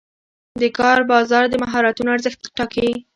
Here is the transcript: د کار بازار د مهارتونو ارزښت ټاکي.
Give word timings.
د 0.61 0.63
کار 0.79 0.99
بازار 1.11 1.43
د 1.49 1.55
مهارتونو 1.63 2.09
ارزښت 2.15 2.41
ټاکي. 2.57 2.89